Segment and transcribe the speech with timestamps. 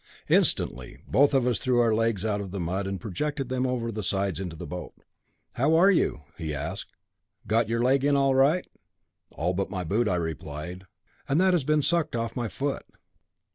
[0.29, 3.67] Instantly both of us drew our left legs out of the mud, and projected them
[3.67, 4.95] over the sides into the boat.
[5.53, 7.47] "How are you?" asked he.
[7.47, 8.65] "Got your leg in all right?"
[9.33, 10.87] "All but my boot," I replied,
[11.29, 12.83] "and that has been sucked off my foot."